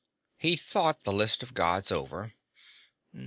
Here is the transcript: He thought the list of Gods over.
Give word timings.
He 0.39 0.55
thought 0.55 1.03
the 1.03 1.13
list 1.13 1.43
of 1.43 1.53
Gods 1.53 1.91
over. 1.91 2.33